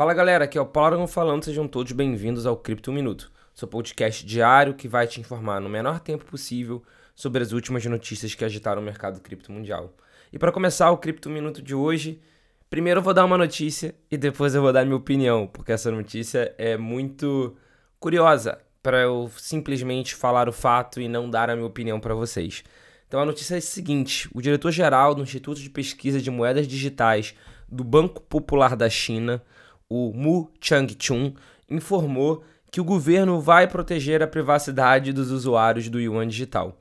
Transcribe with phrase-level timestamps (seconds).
[0.00, 4.24] Fala galera, aqui é o Paulo falando, sejam todos bem-vindos ao Cripto Minuto, seu podcast
[4.24, 6.82] diário que vai te informar no menor tempo possível
[7.14, 9.92] sobre as últimas notícias que agitaram o mercado cripto mundial.
[10.32, 12.18] E para começar o Cripto Minuto de hoje,
[12.70, 15.90] primeiro eu vou dar uma notícia e depois eu vou dar minha opinião, porque essa
[15.90, 17.54] notícia é muito
[17.98, 22.64] curiosa para eu simplesmente falar o fato e não dar a minha opinião para vocês.
[23.06, 27.34] Então a notícia é a seguinte: o diretor-geral do Instituto de Pesquisa de Moedas Digitais
[27.68, 29.42] do Banco Popular da China,
[29.90, 31.34] o Mu Changchun,
[31.68, 36.78] informou que o governo vai proteger a privacidade dos usuários do yuan digital.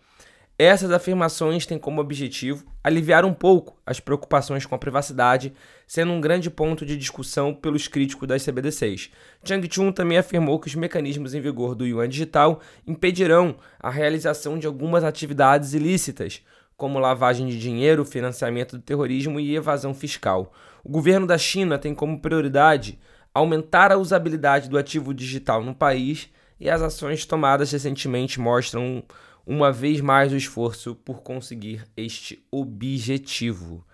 [0.61, 5.53] Essas afirmações têm como objetivo aliviar um pouco as preocupações com a privacidade,
[5.87, 9.09] sendo um grande ponto de discussão pelos críticos das CBDCs.
[9.43, 14.59] Chang Chun também afirmou que os mecanismos em vigor do yuan digital impedirão a realização
[14.59, 16.41] de algumas atividades ilícitas,
[16.79, 20.53] como lavagem de dinheiro, financiamento do terrorismo e evasão fiscal.
[20.81, 22.97] O governo da China tem como prioridade
[23.33, 29.03] aumentar a usabilidade do ativo digital no país e as ações tomadas recentemente mostram
[29.45, 33.85] uma vez mais o esforço por conseguir este objetivo.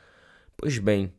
[0.55, 1.11] Pois bem,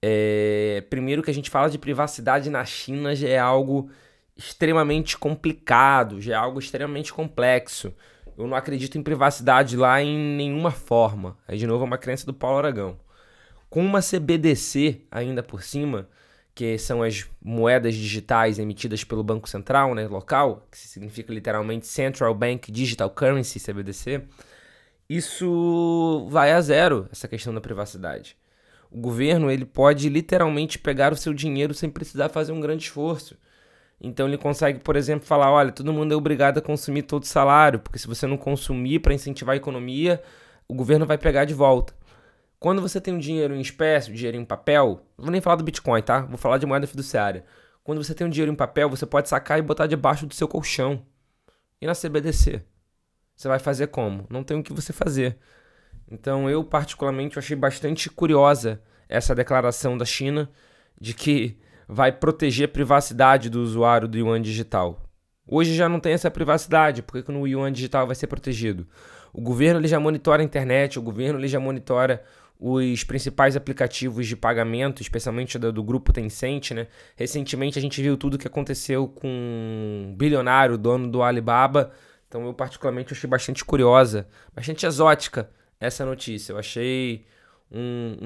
[0.00, 0.82] é...
[0.88, 3.90] primeiro que a gente fala de privacidade na China já é algo
[4.34, 7.94] extremamente complicado, já é algo extremamente complexo.
[8.36, 11.38] Eu não acredito em privacidade lá em nenhuma forma.
[11.48, 12.98] Aí, de novo, é uma crença do Paulo Aragão.
[13.70, 16.08] Com uma CBDC ainda por cima,
[16.54, 22.34] que são as moedas digitais emitidas pelo Banco Central, né, local, que significa literalmente Central
[22.34, 24.22] Bank Digital Currency, CBDC,
[25.08, 28.36] isso vai a zero, essa questão da privacidade.
[28.90, 33.36] O governo ele pode literalmente pegar o seu dinheiro sem precisar fazer um grande esforço.
[34.00, 37.26] Então ele consegue, por exemplo, falar: olha, todo mundo é obrigado a consumir todo o
[37.26, 40.22] salário, porque se você não consumir para incentivar a economia,
[40.68, 41.94] o governo vai pegar de volta.
[42.58, 45.56] Quando você tem um dinheiro em espécie, um dinheiro em papel, não vou nem falar
[45.56, 46.20] do Bitcoin, tá?
[46.22, 47.44] Vou falar de moeda fiduciária.
[47.84, 50.48] Quando você tem um dinheiro em papel, você pode sacar e botar debaixo do seu
[50.48, 51.04] colchão.
[51.80, 52.62] E na CBDC?
[53.36, 54.26] Você vai fazer como?
[54.30, 55.38] Não tem o que você fazer.
[56.10, 60.50] Então eu, particularmente, achei bastante curiosa essa declaração da China
[61.00, 61.58] de que
[61.88, 65.02] vai proteger a privacidade do usuário do yuan digital.
[65.46, 68.86] Hoje já não tem essa privacidade, porque no yuan digital vai ser protegido.
[69.32, 72.24] O governo ele já monitora a internet, o governo ele já monitora
[72.58, 76.86] os principais aplicativos de pagamento, especialmente do, do, grupo Tencent, né?
[77.14, 81.92] Recentemente a gente viu tudo o que aconteceu com um bilionário, dono do Alibaba.
[82.26, 86.52] Então eu particularmente achei bastante curiosa, bastante exótica essa notícia.
[86.52, 87.26] Eu achei
[87.70, 88.16] um,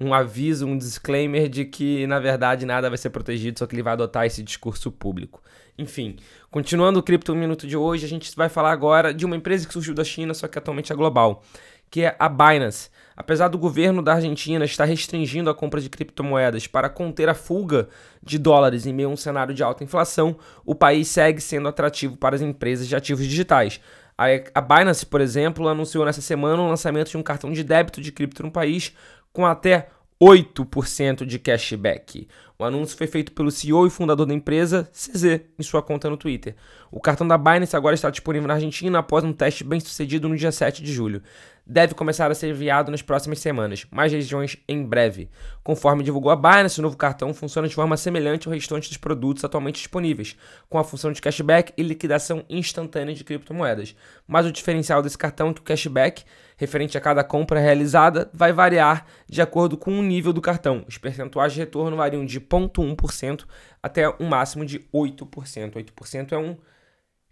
[0.00, 3.74] um, um aviso, um disclaimer de que na verdade nada vai ser protegido, só que
[3.74, 5.42] ele vai adotar esse discurso público.
[5.76, 6.16] Enfim,
[6.50, 9.72] continuando o Cripto Minuto de hoje, a gente vai falar agora de uma empresa que
[9.72, 11.42] surgiu da China, só que atualmente é global,
[11.90, 12.90] que é a Binance.
[13.16, 17.88] Apesar do governo da Argentina estar restringindo a compra de criptomoedas para conter a fuga
[18.22, 22.16] de dólares em meio a um cenário de alta inflação, o país segue sendo atrativo
[22.16, 23.80] para as empresas de ativos digitais.
[24.16, 28.12] A Binance, por exemplo, anunciou nessa semana o lançamento de um cartão de débito de
[28.12, 28.92] cripto no país
[29.32, 29.88] com até
[30.22, 32.28] 8% de cashback.
[32.56, 36.16] O anúncio foi feito pelo CEO e fundador da empresa, CZ, em sua conta no
[36.16, 36.54] Twitter.
[36.90, 40.36] O cartão da Binance agora está disponível na Argentina após um teste bem sucedido no
[40.36, 41.20] dia 7 de julho.
[41.66, 45.30] Deve começar a ser enviado nas próximas semanas, mais regiões em breve.
[45.62, 49.42] Conforme divulgou a Binance, o novo cartão funciona de forma semelhante ao restante dos produtos
[49.44, 50.36] atualmente disponíveis,
[50.68, 53.96] com a função de cashback e liquidação instantânea de criptomoedas.
[54.28, 56.24] Mas o diferencial desse cartão é que o cashback
[56.58, 60.84] referente a cada compra realizada vai variar de acordo com o nível do cartão.
[60.86, 63.46] Os percentuais de retorno variam de 0,1%
[63.82, 65.72] até um máximo de 8%.
[65.72, 66.56] 8% é um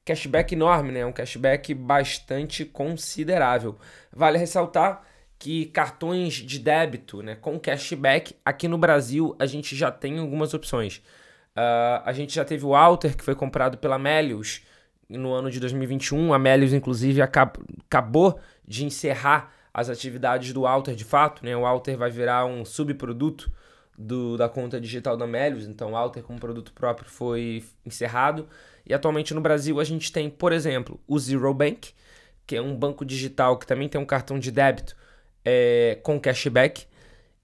[0.05, 1.07] cashback enorme, né?
[1.07, 3.79] Um cashback bastante considerável.
[4.13, 5.03] Vale ressaltar
[5.39, 10.55] que cartões de débito né, com cashback, aqui no Brasil a gente já tem algumas
[10.55, 10.99] opções.
[11.57, 14.63] Uh, a gente já teve o Alter, que foi comprado pela Melius
[15.09, 16.33] no ano de 2021.
[16.33, 21.45] A Melius, inclusive, acab acabou de encerrar as atividades do Alter de fato.
[21.45, 21.57] Né?
[21.57, 23.51] O Alter vai virar um subproduto
[24.03, 28.49] do, da conta digital da Melius, então Alter como produto próprio foi encerrado.
[28.85, 31.93] E atualmente no Brasil a gente tem, por exemplo, o Zero Bank,
[32.47, 34.97] que é um banco digital que também tem um cartão de débito
[35.45, 36.87] é, com cashback.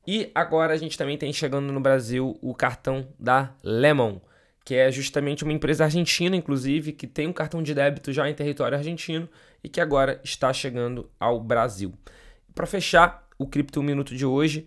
[0.07, 4.19] E agora a gente também tem chegando no Brasil o cartão da Lemon,
[4.65, 8.35] que é justamente uma empresa argentina, inclusive, que tem um cartão de débito já em
[8.35, 9.29] território argentino
[9.63, 11.95] e que agora está chegando ao Brasil.
[12.55, 14.67] Para fechar o Cripto Minuto de hoje,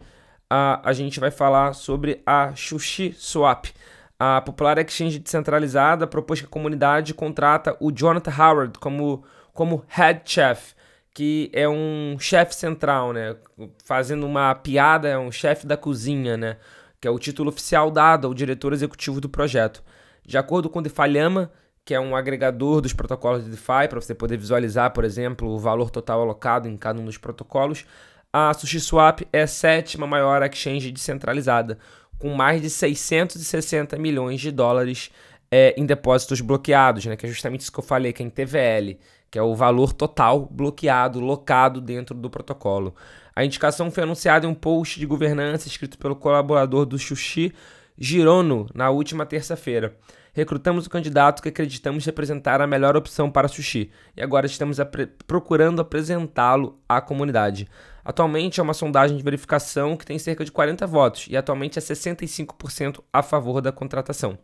[0.54, 3.68] a, a gente vai falar sobre a Xuxi Swap.
[4.20, 10.22] A popular exchange descentralizada propôs que a comunidade contrata o Jonathan Howard como, como head
[10.26, 10.74] chef,
[11.14, 13.38] que é um chefe central, né?
[13.86, 16.58] Fazendo uma piada, é um chefe da cozinha, né?
[17.00, 19.84] que é o título oficial dado ao diretor executivo do projeto.
[20.24, 21.52] De acordo com o Defalhama,
[21.84, 25.58] que é um agregador dos protocolos de DeFi, para você poder visualizar, por exemplo, o
[25.58, 27.86] valor total alocado em cada um dos protocolos,
[28.34, 31.78] a SushiSwap é a sétima maior exchange descentralizada,
[32.18, 35.12] com mais de 660 milhões de dólares
[35.52, 37.16] é, em depósitos bloqueados, né?
[37.16, 38.98] que é justamente isso que eu falei, que é em TVL,
[39.30, 42.96] que é o valor total bloqueado, locado dentro do protocolo.
[43.36, 47.54] A indicação foi anunciada em um post de governança escrito pelo colaborador do Xuxi,
[47.98, 49.96] Girono, na última terça-feira.
[50.34, 55.08] Recrutamos o candidato que acreditamos representar a melhor opção para Sushi e agora estamos apre
[55.28, 57.68] procurando apresentá-lo à comunidade.
[58.04, 61.82] Atualmente é uma sondagem de verificação que tem cerca de 40 votos e atualmente é
[61.82, 64.38] 65% a favor da contratação.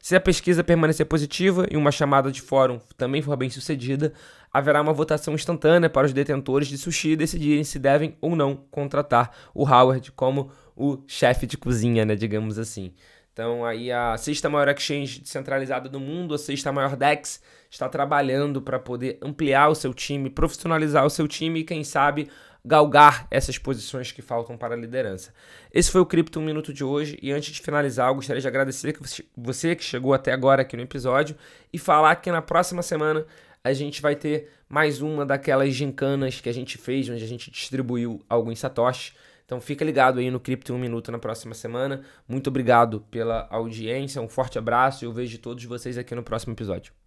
[0.00, 4.12] Se a pesquisa permanecer positiva e uma chamada de fórum também for bem sucedida,
[4.52, 9.30] haverá uma votação instantânea para os detentores de sushi decidirem se devem ou não contratar
[9.54, 12.92] o Howard como o chefe de cozinha, né, digamos assim.
[13.32, 18.60] Então aí a sexta maior exchange descentralizada do mundo, a sexta maior DEX, está trabalhando
[18.60, 22.28] para poder ampliar o seu time, profissionalizar o seu time e quem sabe
[22.64, 25.32] galgar essas posições que faltam para a liderança.
[25.72, 28.46] Esse foi o Cripto 1 Minuto de hoje e antes de finalizar, eu gostaria de
[28.46, 28.96] agradecer
[29.36, 31.34] você que chegou até agora aqui no episódio
[31.72, 33.26] e falar que na próxima semana
[33.64, 37.50] a gente vai ter mais uma daquelas gincanas que a gente fez, onde a gente
[37.50, 39.14] distribuiu alguns satoshis
[39.52, 42.00] então fica ligado aí no Cripto em um Minuto na próxima semana.
[42.26, 46.54] Muito obrigado pela audiência, um forte abraço e eu vejo todos vocês aqui no próximo
[46.54, 47.01] episódio.